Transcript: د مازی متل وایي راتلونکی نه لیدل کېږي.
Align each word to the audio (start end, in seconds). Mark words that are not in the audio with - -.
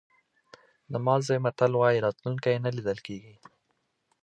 د 0.91 0.93
مازی 1.05 1.37
متل 1.45 1.71
وایي 1.77 1.99
راتلونکی 2.05 2.55
نه 2.65 2.69
لیدل 2.77 2.99
کېږي. 3.07 3.35